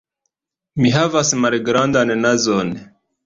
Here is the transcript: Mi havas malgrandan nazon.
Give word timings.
Mi 0.85 0.89
havas 0.95 1.33
malgrandan 1.43 2.15
nazon. 2.25 2.73